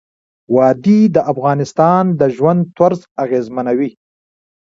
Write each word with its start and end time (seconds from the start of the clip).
وادي 0.55 0.99
د 1.15 1.17
افغانانو 1.31 2.11
د 2.19 2.21
ژوند 2.35 2.61
طرز 2.77 2.99
اغېزمنوي. 3.23 3.89